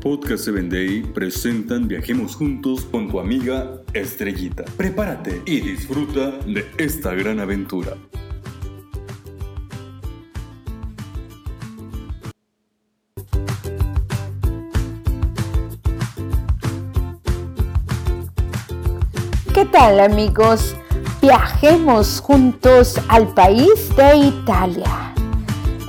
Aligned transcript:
Podcast 0.00 0.44
7 0.44 0.62
Day 0.70 1.02
presentan 1.02 1.86
Viajemos 1.86 2.34
Juntos 2.34 2.86
con 2.86 3.10
tu 3.10 3.20
amiga 3.20 3.82
Estrellita. 3.92 4.64
Prepárate 4.78 5.42
y 5.44 5.60
disfruta 5.60 6.30
de 6.46 6.64
esta 6.78 7.12
gran 7.12 7.38
aventura. 7.38 7.98
¿Qué 19.52 19.66
tal 19.66 20.00
amigos? 20.00 20.76
Viajemos 21.20 22.22
juntos 22.22 22.98
al 23.08 23.34
país 23.34 23.94
de 23.94 24.16
Italia. 24.16 25.09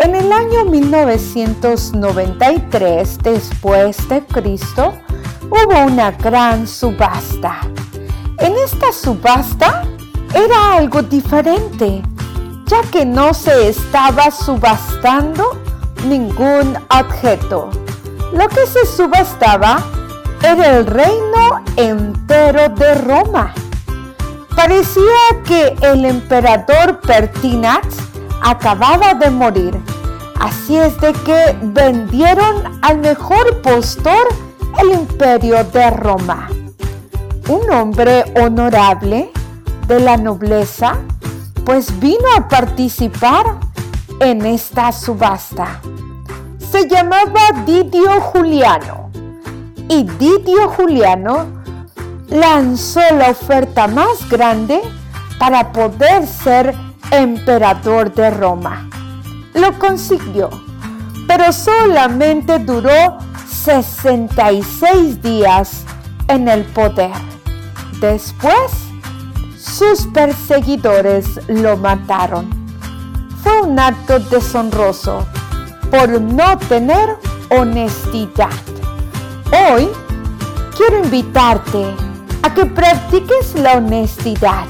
En 0.00 0.14
el 0.14 0.32
año 0.32 0.64
1993 0.64 3.18
después 3.18 4.08
de 4.08 4.24
Cristo 4.24 4.94
hubo 5.50 5.86
una 5.86 6.12
gran 6.12 6.68
subasta. 6.68 7.58
En 8.38 8.56
esta 8.56 8.92
subasta 8.92 9.82
era 10.32 10.74
algo 10.74 11.02
diferente, 11.02 12.00
ya 12.66 12.82
que 12.92 13.04
no 13.04 13.34
se 13.34 13.70
estaba 13.70 14.30
subastando 14.30 15.58
ningún 16.06 16.78
objeto. 16.96 17.68
Lo 18.32 18.48
que 18.48 18.64
se 18.66 18.86
subastaba 18.86 19.82
era 20.42 20.78
el 20.78 20.86
reino 20.86 21.64
entero 21.76 22.68
de 22.68 22.94
Roma. 22.94 23.52
Parecía 24.54 25.42
que 25.44 25.74
el 25.82 26.04
emperador 26.04 27.00
Pertinax 27.00 27.96
acababa 28.42 29.14
de 29.14 29.30
morir, 29.30 29.76
así 30.40 30.76
es 30.76 31.00
de 31.00 31.12
que 31.12 31.56
vendieron 31.62 32.78
al 32.82 32.98
mejor 32.98 33.60
postor 33.62 34.26
el 34.80 34.92
imperio 34.92 35.64
de 35.64 35.90
Roma. 35.90 36.48
Un 37.48 37.70
hombre 37.70 38.24
honorable 38.40 39.30
de 39.86 40.00
la 40.00 40.16
nobleza, 40.16 40.98
pues 41.64 41.98
vino 41.98 42.24
a 42.36 42.48
participar 42.48 43.58
en 44.20 44.44
esta 44.44 44.92
subasta. 44.92 45.80
Se 46.70 46.86
llamaba 46.86 47.40
Didio 47.64 48.20
Juliano 48.20 49.10
y 49.88 50.04
Didio 50.04 50.68
Juliano 50.68 51.46
lanzó 52.28 53.00
la 53.16 53.30
oferta 53.30 53.86
más 53.88 54.28
grande 54.28 54.82
para 55.38 55.72
poder 55.72 56.26
ser 56.26 56.74
emperador 57.10 58.12
de 58.12 58.30
Roma. 58.30 58.88
Lo 59.54 59.78
consiguió, 59.78 60.50
pero 61.26 61.52
solamente 61.52 62.58
duró 62.58 63.18
66 63.48 65.22
días 65.22 65.84
en 66.28 66.48
el 66.48 66.64
poder. 66.64 67.12
Después, 68.00 68.88
sus 69.58 70.06
perseguidores 70.08 71.40
lo 71.48 71.76
mataron. 71.76 72.48
Fue 73.42 73.60
un 73.62 73.78
acto 73.78 74.18
deshonroso 74.18 75.26
por 75.90 76.20
no 76.20 76.58
tener 76.58 77.16
honestidad. 77.50 78.50
Hoy 79.52 79.88
quiero 80.76 81.04
invitarte 81.04 81.94
a 82.42 82.54
que 82.54 82.66
practiques 82.66 83.54
la 83.54 83.74
honestidad 83.78 84.66